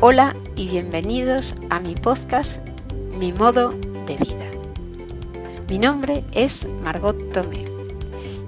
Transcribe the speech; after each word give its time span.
Hola 0.00 0.34
y 0.56 0.68
bienvenidos 0.68 1.54
a 1.70 1.80
mi 1.80 1.94
podcast 1.94 2.60
Mi 3.18 3.32
modo 3.32 3.72
de 4.06 4.16
vida. 4.16 4.44
Mi 5.68 5.78
nombre 5.78 6.24
es 6.32 6.68
Margot 6.82 7.32
Tomé 7.32 7.64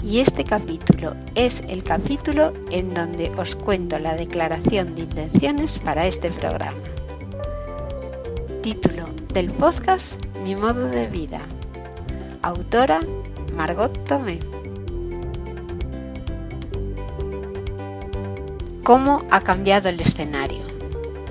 y 0.03 0.19
este 0.19 0.45
capítulo 0.45 1.15
es 1.35 1.63
el 1.69 1.85
capítulo 1.85 2.53
en 2.71 2.93
donde 2.93 3.31
os 3.37 3.57
cuento 3.57 3.99
la 3.99 4.15
declaración 4.15 4.95
de 4.95 5.03
intenciones 5.03 5.79
para 5.79 6.07
este 6.07 6.31
programa. 6.31 6.77
Título 8.63 9.07
del 9.33 9.51
podcast 9.51 10.21
Mi 10.43 10.57
modo 10.57 10.89
de 10.89 11.07
vida. 11.07 11.41
Autora 12.43 13.01
Margot 13.55 13.93
Tomé. 14.05 14.41
¿Cómo 18.85 19.25
ha 19.31 19.41
cambiado 19.41 19.89
el 19.89 20.01
escenario? 20.01 20.74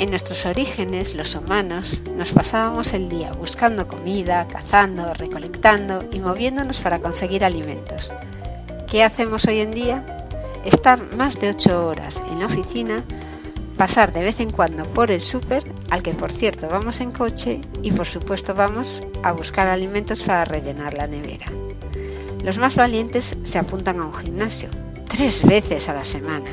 En 0.04 0.10
nuestros 0.10 0.46
orígenes, 0.46 1.16
los 1.16 1.34
humanos, 1.34 2.02
nos 2.18 2.34
pasábamos 2.34 2.92
el 2.92 3.08
día 3.08 3.32
buscando 3.32 3.88
comida, 3.88 4.46
cazando, 4.50 5.14
recolectando 5.14 6.04
y 6.12 6.20
moviéndonos 6.20 6.82
para 6.82 7.00
conseguir 7.00 7.46
alimentos. 7.46 8.12
¿Qué 8.86 9.02
hacemos 9.02 9.46
hoy 9.46 9.62
en 9.62 9.72
día? 9.72 10.06
Estar 10.66 11.16
más 11.16 11.40
de 11.40 11.52
8 11.52 11.88
horas 11.88 12.22
en 12.30 12.42
la 12.42 12.48
oficina, 12.48 13.02
pasar 13.78 14.12
de 14.12 14.24
vez 14.24 14.42
en 14.42 14.52
cuando 14.52 14.84
por 14.84 15.10
el 15.10 15.22
súper, 15.22 15.64
al 15.90 16.04
que 16.04 16.12
por 16.12 16.34
cierto 16.34 16.68
vamos 16.68 17.00
en 17.00 17.14
coche, 17.14 17.62
y 17.82 17.94
por 17.94 18.06
supuesto 18.06 18.54
vamos 18.54 19.04
a 19.24 19.32
buscar 19.32 19.68
alimentos 19.68 20.24
para 20.24 20.44
rellenar 20.44 20.96
la 20.96 21.08
nevera. 21.08 21.46
Los 22.44 22.58
más 22.58 22.76
valientes 22.76 23.38
se 23.44 23.58
apuntan 23.58 24.02
a 24.02 24.06
un 24.06 24.14
gimnasio, 24.14 24.68
tres 25.08 25.48
veces 25.48 25.88
a 25.88 25.94
la 25.94 26.04
semana 26.04 26.50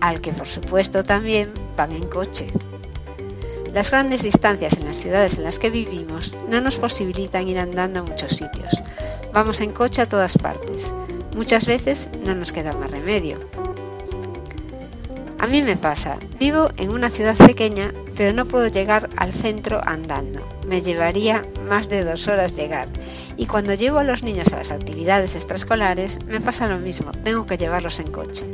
al 0.00 0.20
que 0.20 0.32
por 0.32 0.46
supuesto 0.46 1.04
también 1.04 1.52
van 1.76 1.92
en 1.92 2.08
coche. 2.08 2.52
Las 3.72 3.90
grandes 3.90 4.22
distancias 4.22 4.78
en 4.78 4.86
las 4.86 4.96
ciudades 4.96 5.38
en 5.38 5.44
las 5.44 5.58
que 5.58 5.70
vivimos 5.70 6.36
no 6.48 6.60
nos 6.60 6.76
posibilitan 6.78 7.48
ir 7.48 7.58
andando 7.58 8.00
a 8.00 8.02
muchos 8.02 8.32
sitios. 8.32 8.72
Vamos 9.32 9.60
en 9.60 9.72
coche 9.72 10.02
a 10.02 10.08
todas 10.08 10.38
partes. 10.38 10.92
Muchas 11.36 11.66
veces 11.66 12.08
no 12.24 12.34
nos 12.34 12.52
queda 12.52 12.72
más 12.72 12.90
remedio. 12.90 13.38
A 15.38 15.46
mí 15.46 15.62
me 15.62 15.76
pasa, 15.76 16.16
vivo 16.40 16.70
en 16.78 16.90
una 16.90 17.10
ciudad 17.10 17.36
pequeña, 17.36 17.92
pero 18.16 18.32
no 18.32 18.46
puedo 18.46 18.66
llegar 18.66 19.08
al 19.16 19.32
centro 19.32 19.80
andando. 19.84 20.40
Me 20.66 20.80
llevaría 20.80 21.44
más 21.68 21.88
de 21.88 22.02
dos 22.02 22.26
horas 22.26 22.56
llegar. 22.56 22.88
Y 23.36 23.46
cuando 23.46 23.74
llevo 23.74 24.00
a 24.00 24.04
los 24.04 24.24
niños 24.24 24.52
a 24.52 24.56
las 24.56 24.72
actividades 24.72 25.36
extraescolares, 25.36 26.18
me 26.26 26.40
pasa 26.40 26.66
lo 26.66 26.78
mismo, 26.78 27.12
tengo 27.22 27.46
que 27.46 27.56
llevarlos 27.56 28.00
en 28.00 28.10
coche. 28.10 28.46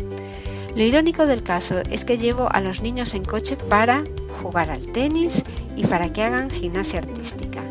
Lo 0.75 0.83
irónico 0.83 1.27
del 1.27 1.45
caso 1.45 1.81
es 1.91 2.05
que 2.05 2.19
llevo 2.19 2.49
a 2.51 2.61
los 2.61 2.83
niños 2.83 3.15
en 3.15 3.25
coche 3.25 3.57
para 3.57 4.05
jugar 4.43 4.71
al 4.71 4.83
tenis 4.83 5.45
y 5.77 5.87
para 5.87 6.13
que 6.13 6.23
hagan 6.25 6.51
gimnasia 6.51 6.99
artística. 6.99 7.63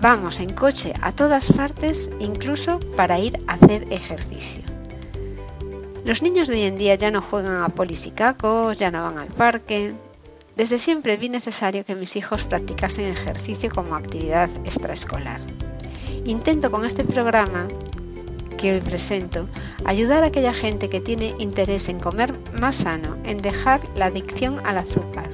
Vamos 0.00 0.40
en 0.40 0.52
coche 0.52 0.92
a 1.00 1.12
todas 1.12 1.52
partes, 1.52 2.10
incluso 2.18 2.80
para 2.96 3.18
ir 3.20 3.38
a 3.46 3.54
hacer 3.54 3.86
ejercicio. 3.90 4.62
Los 6.04 6.20
niños 6.20 6.48
de 6.48 6.54
hoy 6.54 6.62
en 6.64 6.76
día 6.76 6.96
ya 6.96 7.10
no 7.10 7.22
juegan 7.22 7.62
a 7.62 7.68
polis 7.68 8.06
y 8.06 8.10
cacos, 8.10 8.76
ya 8.76 8.90
no 8.90 9.02
van 9.04 9.18
al 9.18 9.28
parque. 9.28 9.94
Desde 10.56 10.78
siempre 10.78 11.16
vi 11.16 11.28
necesario 11.28 11.84
que 11.84 11.94
mis 11.94 12.16
hijos 12.16 12.44
practicasen 12.44 13.06
ejercicio 13.06 13.70
como 13.74 13.94
actividad 13.94 14.50
extraescolar. 14.64 15.40
Intento 16.26 16.70
con 16.70 16.84
este 16.84 17.04
programa 17.04 17.68
que 18.56 18.72
hoy 18.72 18.80
presento, 18.80 19.46
ayudar 19.84 20.22
a 20.22 20.26
aquella 20.26 20.52
gente 20.52 20.88
que 20.88 21.00
tiene 21.00 21.34
interés 21.38 21.88
en 21.88 22.00
comer 22.00 22.34
más 22.60 22.76
sano, 22.76 23.16
en 23.24 23.42
dejar 23.42 23.80
la 23.96 24.06
adicción 24.06 24.60
al 24.64 24.78
azúcar. 24.78 25.30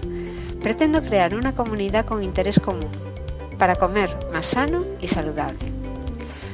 Pretendo 0.62 1.02
crear 1.02 1.34
una 1.34 1.54
comunidad 1.54 2.04
con 2.04 2.22
interés 2.22 2.60
común, 2.60 2.90
para 3.58 3.76
comer 3.76 4.16
más 4.32 4.46
sano 4.46 4.84
y 5.00 5.08
saludable. 5.08 5.72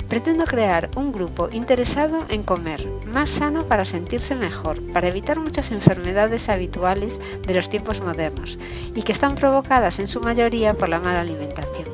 Pretendo 0.08 0.44
crear 0.44 0.88
un 0.94 1.10
grupo 1.10 1.48
interesado 1.50 2.24
en 2.28 2.44
comer 2.44 2.86
más 3.06 3.28
sano 3.28 3.64
para 3.64 3.84
sentirse 3.84 4.36
mejor, 4.36 4.80
para 4.92 5.08
evitar 5.08 5.40
muchas 5.40 5.72
enfermedades 5.72 6.48
habituales 6.48 7.20
de 7.44 7.54
los 7.54 7.68
tiempos 7.68 8.00
modernos 8.00 8.58
y 8.94 9.02
que 9.02 9.12
están 9.12 9.34
provocadas 9.34 9.98
en 9.98 10.06
su 10.06 10.20
mayoría 10.20 10.74
por 10.74 10.88
la 10.88 11.00
mala 11.00 11.22
alimentación. 11.22 11.88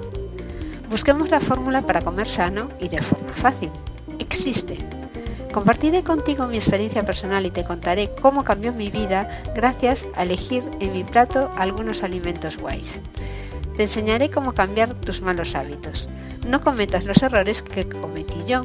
Busquemos 0.91 1.31
la 1.31 1.41
fórmula 1.41 1.81
para 1.83 2.03
comer 2.03 2.29
sano 2.29 2.69
y 2.79 2.91
de 2.91 3.01
forma 3.01 3.33
fácil 3.33 3.71
existe. 4.33 4.79
Compartiré 5.53 6.03
contigo 6.03 6.47
mi 6.47 6.57
experiencia 6.57 7.05
personal 7.05 7.45
y 7.45 7.51
te 7.51 7.65
contaré 7.65 8.11
cómo 8.23 8.45
cambió 8.45 8.73
mi 8.73 8.89
vida 8.91 9.29
gracias 9.55 10.07
a 10.15 10.23
elegir 10.23 10.67
en 10.81 10.95
mi 10.95 11.05
plato 11.05 11.53
algunos 11.59 12.03
alimentos 12.03 12.57
guays. 12.57 12.99
Te 13.77 13.83
enseñaré 13.83 14.31
cómo 14.31 14.55
cambiar 14.55 14.95
tus 14.95 15.21
malos 15.21 15.55
hábitos. 15.55 16.09
No 16.47 16.63
cometas 16.63 17.05
los 17.05 17.23
errores 17.23 17.61
que 17.61 17.87
cometí 17.87 18.43
yo. 18.47 18.65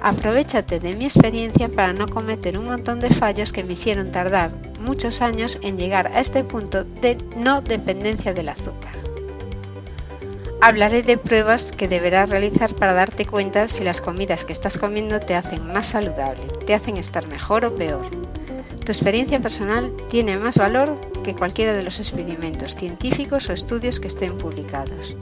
Aprovechate 0.00 0.78
de 0.78 0.94
mi 0.94 1.06
experiencia 1.06 1.68
para 1.68 1.92
no 1.92 2.06
cometer 2.06 2.56
un 2.56 2.66
montón 2.66 3.00
de 3.00 3.10
fallos 3.10 3.52
que 3.52 3.64
me 3.64 3.72
hicieron 3.72 4.12
tardar 4.12 4.52
muchos 4.80 5.20
años 5.20 5.58
en 5.62 5.78
llegar 5.78 6.12
a 6.14 6.20
este 6.20 6.44
punto 6.44 6.84
de 6.84 7.18
no 7.36 7.60
dependencia 7.60 8.32
del 8.32 8.50
azúcar. 8.50 9.05
Hablaré 10.62 11.02
de 11.02 11.18
pruebas 11.18 11.70
que 11.70 11.86
deberás 11.86 12.30
realizar 12.30 12.74
para 12.74 12.94
darte 12.94 13.26
cuenta 13.26 13.68
si 13.68 13.84
las 13.84 14.00
comidas 14.00 14.44
que 14.44 14.54
estás 14.54 14.78
comiendo 14.78 15.20
te 15.20 15.34
hacen 15.34 15.64
más 15.72 15.88
saludable, 15.88 16.42
te 16.64 16.74
hacen 16.74 16.96
estar 16.96 17.28
mejor 17.28 17.66
o 17.66 17.76
peor. 17.76 18.06
Tu 18.84 18.90
experiencia 18.90 19.40
personal 19.40 19.92
tiene 20.08 20.38
más 20.38 20.56
valor 20.56 20.98
que 21.22 21.34
cualquiera 21.34 21.74
de 21.74 21.82
los 21.82 22.00
experimentos 22.00 22.74
científicos 22.74 23.48
o 23.50 23.52
estudios 23.52 24.00
que 24.00 24.08
estén 24.08 24.38
publicados. 24.38 25.16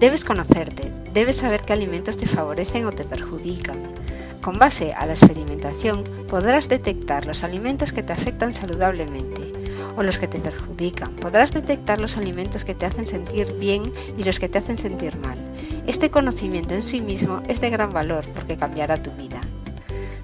Debes 0.00 0.24
conocerte, 0.24 0.92
debes 1.12 1.36
saber 1.36 1.62
qué 1.62 1.72
alimentos 1.72 2.18
te 2.18 2.26
favorecen 2.26 2.86
o 2.86 2.92
te 2.92 3.04
perjudican. 3.04 3.78
Con 4.42 4.58
base 4.58 4.92
a 4.92 5.06
la 5.06 5.12
experimentación 5.12 6.02
podrás 6.28 6.68
detectar 6.68 7.24
los 7.24 7.44
alimentos 7.44 7.92
que 7.92 8.02
te 8.02 8.12
afectan 8.12 8.52
saludablemente 8.52 9.35
o 9.96 10.02
los 10.02 10.18
que 10.18 10.28
te 10.28 10.38
perjudican. 10.38 11.12
Podrás 11.14 11.52
detectar 11.52 12.00
los 12.00 12.16
alimentos 12.16 12.64
que 12.64 12.74
te 12.74 12.86
hacen 12.86 13.06
sentir 13.06 13.52
bien 13.54 13.92
y 14.16 14.24
los 14.24 14.38
que 14.38 14.48
te 14.48 14.58
hacen 14.58 14.78
sentir 14.78 15.16
mal. 15.16 15.38
Este 15.86 16.10
conocimiento 16.10 16.74
en 16.74 16.82
sí 16.82 17.00
mismo 17.00 17.42
es 17.48 17.60
de 17.60 17.70
gran 17.70 17.92
valor 17.92 18.26
porque 18.34 18.56
cambiará 18.56 19.02
tu 19.02 19.10
vida. 19.12 19.40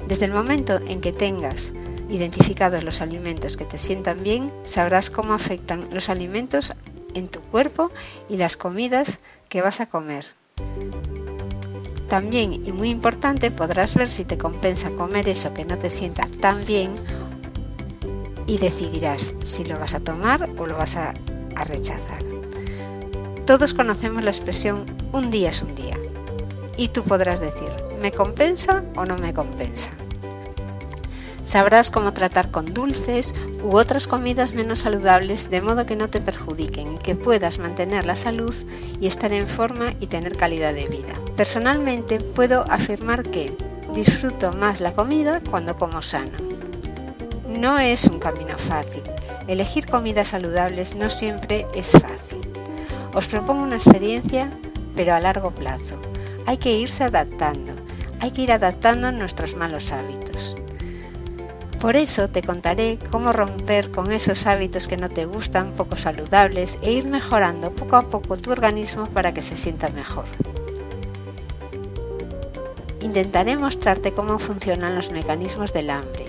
Desde 0.07 0.27
el 0.27 0.33
momento 0.33 0.81
en 0.87 1.01
que 1.01 1.13
tengas 1.13 1.73
identificados 2.11 2.85
los 2.85 3.01
alimentos 3.01 3.57
que 3.57 3.65
te 3.65 3.79
sientan 3.79 4.23
bien, 4.23 4.53
sabrás 4.65 5.11
cómo 5.11 5.33
afectan 5.33 5.89
los 5.93 6.09
alimentos 6.09 6.75
en 7.15 7.29
tu 7.29 7.41
cuerpo 7.41 7.91
y 8.29 8.37
las 8.37 8.57
comidas 8.57 9.21
que 9.49 9.63
vas 9.63 9.81
a 9.81 9.87
comer. 9.87 10.27
También, 12.09 12.53
y 12.53 12.73
muy 12.73 12.91
importante, 12.91 13.51
podrás 13.51 13.95
ver 13.95 14.11
si 14.11 14.27
te 14.27 14.37
compensa 14.37 14.91
comer 14.91 15.29
eso 15.29 15.55
que 15.55 15.65
no 15.65 15.79
te 15.79 15.89
sienta 15.89 16.29
tan 16.41 16.67
bien 16.67 16.91
y 18.53 18.59
decidirás 18.59 19.33
si 19.41 19.65
lo 19.65 19.79
vas 19.79 19.95
a 19.95 20.01
tomar 20.01 20.51
o 20.59 20.67
lo 20.67 20.77
vas 20.77 20.97
a, 20.97 21.15
rechazar. 21.65 22.23
Todos 23.47 23.73
conocemos 23.73 24.23
la 24.25 24.31
expresión 24.31 24.85
un 25.13 25.31
día 25.31 25.51
es 25.51 25.63
un 25.63 25.75
día 25.75 25.97
y 26.77 26.89
tú 26.89 27.03
podrás 27.03 27.41
decir, 27.41 27.69
¿me 28.01 28.11
compensa 28.11 28.83
o 28.97 29.07
no 29.07 29.17
me 29.17 29.33
compensa? 29.33 29.91
Sabrás 31.45 31.91
cómo 31.91 32.13
tratar 32.13 32.51
con 32.51 32.75
dulces 32.75 33.35
u 33.63 33.77
otras 33.77 34.07
comidas 34.07 34.53
menos 34.53 34.81
saludables 34.81 35.49
de 35.51 35.63
modo 35.63 35.87
que 35.87 35.97
no 35.97 36.11
te 36.11 36.21
perjudiquen 36.21 36.95
y 36.95 36.99
que 36.99 37.15
puedas 37.15 37.59
mantener 37.59 38.05
la 38.05 38.17
salud 38.17 38.55
y 39.01 39.07
estar 39.07 39.33
en 39.33 39.49
forma 39.49 39.95
y 40.01 40.09
tener 40.09 40.37
calidad 40.37 40.75
de 40.75 40.87
vida. 40.87 41.15
Personalmente 41.37 42.21
puedo 42.21 42.65
afirmar 42.71 43.23
que 43.23 43.57
disfruto 43.95 44.53
más 44.53 44.81
la 44.81 44.93
comida 44.93 45.41
cuando 45.49 45.77
como 45.77 46.03
sano. 46.03 46.62
No 47.59 47.79
es 47.79 48.05
un 48.05 48.19
camino 48.19 48.57
fácil. 48.57 49.03
Elegir 49.47 49.87
comidas 49.87 50.29
saludables 50.29 50.97
no 50.97 51.11
siempre 51.11 51.67
es 51.75 51.93
fácil. 51.93 52.41
Os 53.15 53.29
propongo 53.29 53.63
una 53.63 53.77
experiencia, 53.77 54.51
pero 54.97 55.15
a 55.15 55.21
largo 55.21 55.51
plazo. 55.51 55.97
Hay 56.47 56.57
que 56.57 56.75
irse 56.77 57.05
adaptando. 57.05 57.75
Hay 58.21 58.31
que 58.31 58.43
ir 58.43 58.53
adaptando 58.53 59.13
nuestros 59.13 59.55
malos 59.55 59.93
hábitos. 59.93 60.57
Por 61.79 61.97
eso 61.97 62.29
te 62.29 62.43
contaré 62.43 62.99
cómo 63.11 63.33
romper 63.33 63.91
con 63.91 64.13
esos 64.13 64.47
hábitos 64.47 64.89
que 64.89 64.97
no 64.97 65.11
te 65.11 65.27
gustan, 65.27 65.73
poco 65.73 65.97
saludables, 65.97 66.79
e 66.83 66.93
ir 66.93 67.07
mejorando 67.07 67.73
poco 67.73 67.97
a 67.97 68.03
poco 68.09 68.39
tu 68.39 68.51
organismo 68.51 69.07
para 69.07 69.35
que 69.35 69.43
se 69.43 69.57
sienta 69.57 69.91
mejor. 69.91 70.25
Intentaré 73.03 73.57
mostrarte 73.57 74.13
cómo 74.13 74.39
funcionan 74.39 74.95
los 74.95 75.11
mecanismos 75.11 75.73
del 75.73 75.91
hambre, 75.91 76.22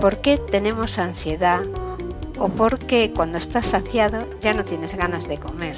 por 0.00 0.20
qué 0.20 0.38
tenemos 0.38 0.98
ansiedad 0.98 1.62
o 2.38 2.48
por 2.48 2.78
qué 2.78 3.12
cuando 3.14 3.38
estás 3.38 3.66
saciado 3.66 4.28
ya 4.40 4.54
no 4.54 4.64
tienes 4.64 4.94
ganas 4.94 5.26
de 5.26 5.38
comer. 5.38 5.76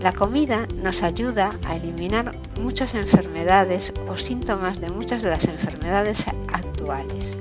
La 0.00 0.12
comida 0.12 0.66
nos 0.82 1.02
ayuda 1.02 1.50
a 1.66 1.76
eliminar 1.76 2.36
muchas 2.60 2.94
enfermedades 2.94 3.92
o 4.08 4.16
síntomas 4.16 4.80
de 4.80 4.90
muchas 4.90 5.22
de 5.22 5.30
las 5.30 5.46
enfermedades 5.46 6.26
actuales. 6.52 7.40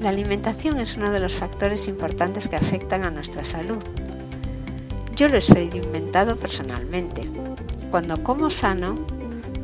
La 0.00 0.10
alimentación 0.10 0.78
es 0.78 0.96
uno 0.96 1.10
de 1.10 1.20
los 1.20 1.36
factores 1.36 1.88
importantes 1.88 2.48
que 2.48 2.56
afectan 2.56 3.04
a 3.04 3.10
nuestra 3.10 3.44
salud. 3.44 3.82
Yo 5.14 5.28
lo 5.28 5.36
he 5.36 5.38
experimentado 5.38 6.36
personalmente. 6.36 7.22
Cuando 7.90 8.22
como 8.22 8.50
sano, 8.50 8.96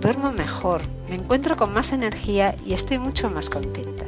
duermo 0.02 0.32
mejor, 0.32 0.82
me 1.08 1.14
encuentro 1.14 1.56
con 1.56 1.72
más 1.72 1.92
energía 1.92 2.56
y 2.66 2.72
estoy 2.72 2.98
mucho 2.98 3.30
más 3.30 3.48
contenta. 3.48 4.04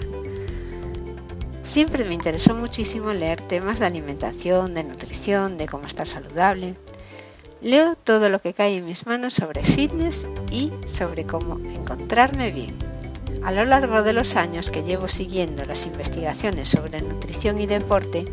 Siempre 1.62 2.05
me 2.05 2.14
interesó 2.14 2.52
muchísimo 2.52 3.14
leer 3.14 3.41
temas 3.41 3.79
de 3.79 3.87
alimentación, 3.87 4.75
de 4.75 4.82
nutrición, 4.85 5.56
de 5.56 5.67
cómo 5.67 5.87
estar 5.87 6.06
saludable. 6.06 6.75
Leo 7.62 7.94
todo 7.94 8.29
lo 8.29 8.43
que 8.43 8.52
cae 8.52 8.76
en 8.76 8.87
mis 8.87 9.06
manos 9.06 9.35
sobre 9.35 9.62
fitness 9.62 10.26
y 10.50 10.73
sobre 10.85 11.25
cómo 11.25 11.58
encontrarme 11.70 12.50
bien. 12.50 12.75
A 13.44 13.52
lo 13.52 13.64
largo 13.64 14.02
de 14.02 14.12
los 14.12 14.35
años 14.35 14.70
que 14.70 14.82
llevo 14.82 15.06
siguiendo 15.06 15.64
las 15.64 15.87
investigaciones 15.87 16.69
sobre 16.69 17.02
nutrición 17.02 17.61
y 17.61 17.67
deporte, 17.67 18.25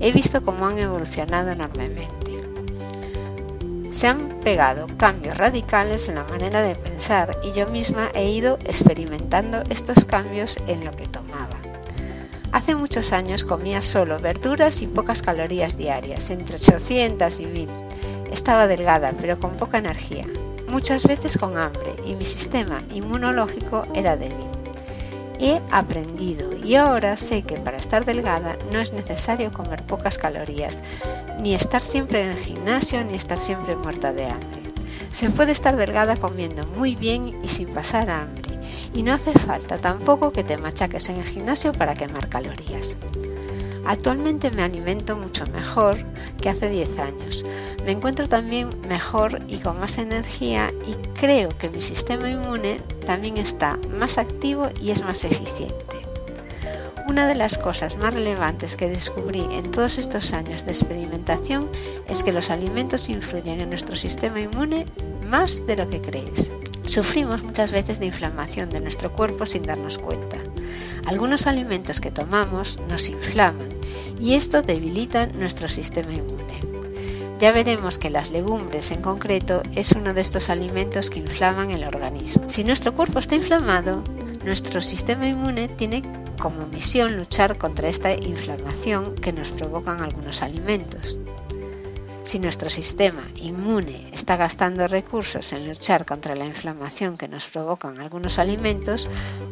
he 0.00 0.12
visto 0.12 0.42
cómo 0.42 0.66
han 0.66 0.78
evolucionado 0.78 1.50
enormemente. 1.52 2.27
Se 3.98 4.06
han 4.06 4.28
pegado 4.44 4.86
cambios 4.96 5.38
radicales 5.38 6.08
en 6.08 6.14
la 6.14 6.22
manera 6.22 6.62
de 6.62 6.76
pensar 6.76 7.36
y 7.42 7.50
yo 7.50 7.66
misma 7.66 8.10
he 8.14 8.30
ido 8.30 8.56
experimentando 8.64 9.64
estos 9.70 10.04
cambios 10.04 10.60
en 10.68 10.84
lo 10.84 10.92
que 10.92 11.08
tomaba. 11.08 11.56
Hace 12.52 12.76
muchos 12.76 13.12
años 13.12 13.42
comía 13.42 13.82
solo 13.82 14.20
verduras 14.20 14.82
y 14.82 14.86
pocas 14.86 15.20
calorías 15.20 15.76
diarias, 15.76 16.30
entre 16.30 16.58
800 16.58 17.40
y 17.40 17.46
1000. 17.46 17.68
Estaba 18.30 18.68
delgada 18.68 19.14
pero 19.20 19.40
con 19.40 19.56
poca 19.56 19.78
energía 19.78 20.26
muchas 20.68 21.04
veces 21.04 21.36
con 21.36 21.58
hambre 21.58 21.96
y 22.06 22.14
mi 22.14 22.24
sistema 22.24 22.80
inmunológico 22.94 23.84
era 23.96 24.16
débil. 24.16 24.57
He 25.40 25.60
aprendido 25.70 26.56
y 26.64 26.74
ahora 26.74 27.16
sé 27.16 27.42
que 27.42 27.56
para 27.56 27.76
estar 27.76 28.04
delgada 28.04 28.56
no 28.72 28.80
es 28.80 28.92
necesario 28.92 29.52
comer 29.52 29.84
pocas 29.84 30.18
calorías, 30.18 30.82
ni 31.38 31.54
estar 31.54 31.80
siempre 31.80 32.24
en 32.24 32.30
el 32.30 32.38
gimnasio, 32.38 33.04
ni 33.04 33.14
estar 33.14 33.38
siempre 33.38 33.76
muerta 33.76 34.12
de 34.12 34.26
hambre. 34.26 34.62
Se 35.12 35.30
puede 35.30 35.52
estar 35.52 35.76
delgada 35.76 36.16
comiendo 36.16 36.66
muy 36.76 36.96
bien 36.96 37.40
y 37.42 37.48
sin 37.48 37.68
pasar 37.68 38.10
hambre, 38.10 38.58
y 38.92 39.02
no 39.02 39.12
hace 39.12 39.32
falta 39.32 39.78
tampoco 39.78 40.32
que 40.32 40.44
te 40.44 40.58
machaques 40.58 41.08
en 41.08 41.16
el 41.16 41.24
gimnasio 41.24 41.72
para 41.72 41.94
quemar 41.94 42.28
calorías. 42.28 42.96
Actualmente 43.88 44.50
me 44.50 44.62
alimento 44.62 45.16
mucho 45.16 45.46
mejor 45.46 45.96
que 46.42 46.50
hace 46.50 46.68
10 46.68 46.98
años. 46.98 47.42
Me 47.86 47.92
encuentro 47.92 48.28
también 48.28 48.68
mejor 48.86 49.40
y 49.48 49.56
con 49.60 49.80
más 49.80 49.96
energía 49.96 50.70
y 50.86 50.92
creo 51.18 51.48
que 51.48 51.70
mi 51.70 51.80
sistema 51.80 52.28
inmune 52.28 52.82
también 53.06 53.38
está 53.38 53.78
más 53.98 54.18
activo 54.18 54.68
y 54.78 54.90
es 54.90 55.02
más 55.02 55.24
eficiente. 55.24 55.96
Una 57.08 57.26
de 57.26 57.34
las 57.34 57.56
cosas 57.56 57.96
más 57.96 58.12
relevantes 58.12 58.76
que 58.76 58.90
descubrí 58.90 59.40
en 59.52 59.70
todos 59.70 59.96
estos 59.96 60.34
años 60.34 60.66
de 60.66 60.72
experimentación 60.72 61.70
es 62.08 62.22
que 62.22 62.34
los 62.34 62.50
alimentos 62.50 63.08
influyen 63.08 63.58
en 63.62 63.70
nuestro 63.70 63.96
sistema 63.96 64.38
inmune 64.38 64.84
más 65.30 65.66
de 65.66 65.76
lo 65.76 65.88
que 65.88 66.02
crees. 66.02 66.52
Sufrimos 66.84 67.42
muchas 67.42 67.72
veces 67.72 68.00
de 68.00 68.06
inflamación 68.06 68.68
de 68.68 68.82
nuestro 68.82 69.10
cuerpo 69.14 69.46
sin 69.46 69.62
darnos 69.62 69.96
cuenta. 69.96 70.36
Algunos 71.06 71.46
alimentos 71.46 72.00
que 72.00 72.10
tomamos 72.10 72.78
nos 72.90 73.08
inflaman 73.08 73.77
y 74.20 74.34
esto 74.34 74.62
debilita 74.62 75.26
nuestro 75.26 75.68
sistema 75.68 76.12
inmune. 76.12 76.58
Ya 77.38 77.52
veremos 77.52 77.98
que 77.98 78.10
las 78.10 78.30
legumbres 78.30 78.90
en 78.90 79.00
concreto 79.00 79.62
es 79.76 79.92
uno 79.92 80.12
de 80.12 80.20
estos 80.20 80.50
alimentos 80.50 81.08
que 81.08 81.20
inflaman 81.20 81.70
el 81.70 81.84
organismo. 81.84 82.48
Si 82.48 82.64
nuestro 82.64 82.94
cuerpo 82.94 83.20
está 83.20 83.36
inflamado, 83.36 84.02
nuestro 84.44 84.80
sistema 84.80 85.28
inmune 85.28 85.68
tiene 85.68 86.02
como 86.40 86.66
misión 86.66 87.16
luchar 87.16 87.56
contra 87.56 87.88
esta 87.88 88.12
inflamación 88.12 89.14
que 89.14 89.32
nos 89.32 89.50
provocan 89.50 90.02
algunos 90.02 90.42
alimentos. 90.42 91.16
Si 92.24 92.40
nuestro 92.40 92.68
sistema 92.68 93.22
inmune 93.36 94.08
está 94.12 94.36
gastando 94.36 94.86
recursos 94.86 95.52
en 95.52 95.66
luchar 95.66 96.04
contra 96.04 96.36
la 96.36 96.44
inflamación 96.44 97.16
que 97.16 97.28
nos 97.28 97.46
provocan 97.46 98.00
algunos 98.00 98.38
alimentos, 98.38 99.08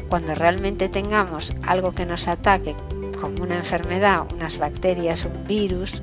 cuando 0.08 0.34
realmente 0.34 0.88
tengamos 0.88 1.54
algo 1.66 1.92
que 1.92 2.04
nos 2.04 2.28
ataque 2.28 2.76
como 3.20 3.42
una 3.42 3.56
enfermedad, 3.56 4.26
unas 4.34 4.58
bacterias, 4.58 5.24
un 5.24 5.46
virus, 5.46 6.02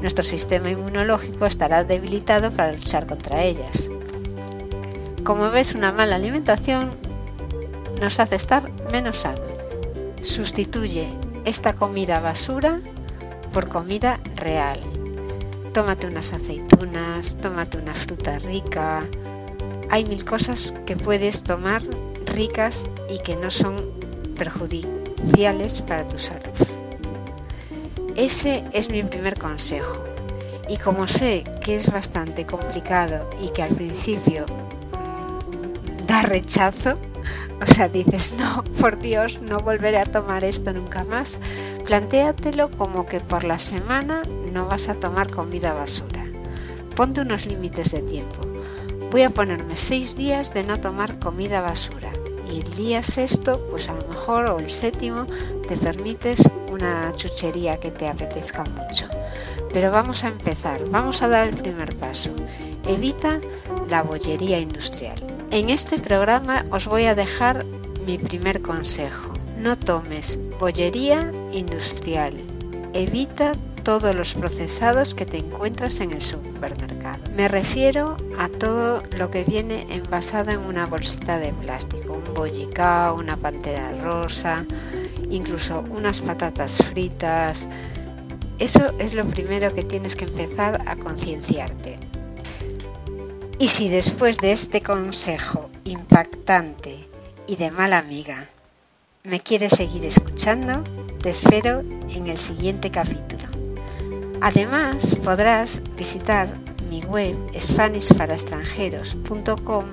nuestro 0.00 0.24
sistema 0.24 0.70
inmunológico 0.70 1.46
estará 1.46 1.84
debilitado 1.84 2.50
para 2.50 2.72
luchar 2.72 3.06
contra 3.06 3.42
ellas. 3.42 3.90
Como 5.24 5.50
ves, 5.50 5.74
una 5.74 5.92
mala 5.92 6.16
alimentación 6.16 6.90
nos 8.00 8.20
hace 8.20 8.36
estar 8.36 8.70
menos 8.90 9.18
sano. 9.18 9.42
Sustituye 10.22 11.08
esta 11.44 11.74
comida 11.74 12.20
basura 12.20 12.80
por 13.52 13.68
comida 13.68 14.18
real 14.36 14.78
tómate 15.72 16.08
unas 16.08 16.32
aceitunas, 16.32 17.36
tómate 17.40 17.78
una 17.78 17.94
fruta 17.94 18.38
rica. 18.40 19.06
Hay 19.90 20.04
mil 20.04 20.24
cosas 20.24 20.74
que 20.86 20.96
puedes 20.96 21.42
tomar 21.42 21.82
ricas 22.26 22.86
y 23.08 23.22
que 23.22 23.36
no 23.36 23.50
son 23.50 23.90
para 25.86 26.06
tu 26.06 26.18
salud. 26.18 26.42
Ese 28.16 28.64
es 28.72 28.90
mi 28.90 29.02
primer 29.02 29.38
consejo. 29.38 30.02
Y 30.68 30.76
como 30.76 31.08
sé 31.08 31.44
que 31.64 31.76
es 31.76 31.90
bastante 31.90 32.46
complicado 32.46 33.28
y 33.42 33.50
que 33.50 33.62
al 33.62 33.74
principio 33.74 34.46
mm, 34.46 36.06
da 36.06 36.22
rechazo, 36.22 36.94
o 37.60 37.66
sea, 37.66 37.88
dices, 37.88 38.36
no, 38.38 38.62
por 38.80 38.98
Dios, 38.98 39.40
no 39.42 39.58
volveré 39.58 39.98
a 39.98 40.04
tomar 40.04 40.44
esto 40.44 40.72
nunca 40.72 41.04
más. 41.04 41.38
Plantéatelo 41.84 42.70
como 42.70 43.06
que 43.06 43.20
por 43.20 43.44
la 43.44 43.58
semana 43.58 44.22
no 44.52 44.66
vas 44.66 44.88
a 44.88 44.94
tomar 44.94 45.30
comida 45.30 45.74
basura. 45.74 46.24
Ponte 46.94 47.20
unos 47.20 47.46
límites 47.46 47.90
de 47.90 48.02
tiempo. 48.02 48.40
Voy 49.10 49.22
a 49.22 49.30
ponerme 49.30 49.76
seis 49.76 50.16
días 50.16 50.54
de 50.54 50.62
no 50.62 50.78
tomar 50.80 51.18
comida 51.18 51.60
basura. 51.60 52.12
El 52.50 52.64
día 52.74 53.02
sexto, 53.04 53.60
pues 53.70 53.88
a 53.88 53.94
lo 53.94 54.06
mejor, 54.08 54.46
o 54.46 54.58
el 54.58 54.70
séptimo, 54.70 55.26
te 55.68 55.76
permites 55.76 56.42
una 56.68 57.12
chuchería 57.14 57.78
que 57.78 57.92
te 57.92 58.08
apetezca 58.08 58.64
mucho. 58.64 59.06
Pero 59.72 59.92
vamos 59.92 60.24
a 60.24 60.28
empezar, 60.28 60.84
vamos 60.90 61.22
a 61.22 61.28
dar 61.28 61.46
el 61.46 61.56
primer 61.56 61.94
paso. 61.96 62.30
Evita 62.88 63.40
la 63.88 64.02
bollería 64.02 64.58
industrial. 64.58 65.22
En 65.52 65.70
este 65.70 65.98
programa 65.98 66.64
os 66.72 66.88
voy 66.88 67.04
a 67.04 67.14
dejar 67.14 67.64
mi 68.04 68.18
primer 68.18 68.62
consejo. 68.62 69.32
No 69.56 69.76
tomes 69.76 70.38
bollería 70.58 71.30
industrial. 71.52 72.34
Evita 72.94 73.52
todos 73.90 74.14
los 74.14 74.34
procesados 74.34 75.16
que 75.16 75.26
te 75.26 75.38
encuentras 75.38 75.98
en 75.98 76.12
el 76.12 76.20
supermercado. 76.20 77.24
Me 77.34 77.48
refiero 77.48 78.16
a 78.38 78.48
todo 78.48 79.02
lo 79.18 79.32
que 79.32 79.42
viene 79.42 79.84
envasado 79.90 80.52
en 80.52 80.60
una 80.60 80.86
bolsita 80.86 81.40
de 81.40 81.52
plástico, 81.52 82.12
un 82.12 82.32
bollicao, 82.32 83.16
una 83.16 83.36
pantera 83.36 83.90
rosa, 84.00 84.64
incluso 85.28 85.80
unas 85.90 86.20
patatas 86.20 86.76
fritas. 86.84 87.66
Eso 88.60 88.92
es 89.00 89.14
lo 89.14 89.24
primero 89.24 89.74
que 89.74 89.82
tienes 89.82 90.14
que 90.14 90.26
empezar 90.26 90.84
a 90.86 90.94
concienciarte. 90.94 91.98
Y 93.58 93.70
si 93.70 93.88
después 93.88 94.38
de 94.38 94.52
este 94.52 94.82
consejo 94.82 95.68
impactante 95.82 97.08
y 97.48 97.56
de 97.56 97.72
mala 97.72 97.98
amiga 97.98 98.46
me 99.24 99.40
quieres 99.40 99.72
seguir 99.72 100.04
escuchando, 100.04 100.84
te 101.20 101.30
espero 101.30 101.80
en 101.80 102.28
el 102.28 102.38
siguiente 102.38 102.92
capítulo. 102.92 103.50
Además, 104.40 105.16
podrás 105.22 105.82
visitar 105.96 106.48
mi 106.88 107.02
web 107.02 107.36
spanishparaextranjeros.com 107.58 109.84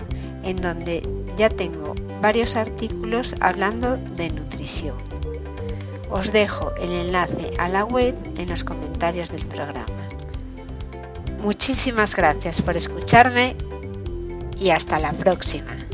en 0.44 0.62
donde 0.62 1.01
ya 1.38 1.50
tengo 1.50 1.96
varios 2.22 2.56
artículos 2.56 3.36
hablando 3.39 3.98
de 3.98 4.30
nutrición. 4.30 4.96
Os 6.10 6.32
dejo 6.32 6.74
el 6.75 6.92
enlace 6.92 7.51
a 7.60 7.68
la 7.68 7.84
web 7.84 8.16
en 8.38 8.50
los 8.50 8.63
comentarios 8.63 9.30
del 9.30 9.46
programa. 9.46 9.86
Muchísimas 11.42 12.16
gracias 12.16 12.62
por 12.62 12.77
escucharme 12.77 13.56
y 14.60 14.70
hasta 14.70 15.00
la 15.00 15.12
próxima. 15.12 15.87